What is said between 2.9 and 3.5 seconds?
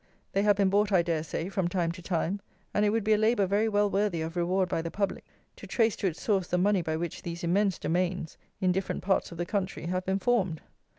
be a labour